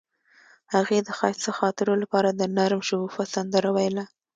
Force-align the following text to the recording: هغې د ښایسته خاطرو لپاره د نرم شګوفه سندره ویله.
هغې 0.75 0.97
د 1.03 1.09
ښایسته 1.17 1.51
خاطرو 1.59 1.93
لپاره 2.03 2.29
د 2.31 2.41
نرم 2.55 2.81
شګوفه 2.87 3.23
سندره 3.33 3.69
ویله. 3.75 4.03